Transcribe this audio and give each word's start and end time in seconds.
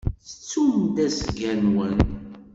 Tettum-d 0.25 0.95
asga-nwen. 1.07 1.97